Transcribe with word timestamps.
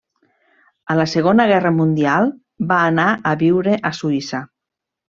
A 0.93 0.95
la 0.99 1.05
Segona 1.11 1.45
Guerra 1.51 1.73
Mundial 1.77 2.33
va 2.75 2.81
anar 2.89 3.09
a 3.33 3.37
viure 3.45 3.81
a 3.93 3.97
Suïssa. 4.03 4.45